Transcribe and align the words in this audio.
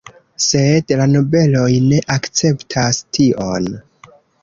Sed 0.45 0.93
la 1.01 1.05
nobeloj 1.11 1.69
ne 1.91 2.01
akceptas 2.17 3.05
tion. 3.19 3.73